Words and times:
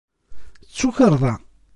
D 0.67 0.71
tukerḍa. 0.79 1.35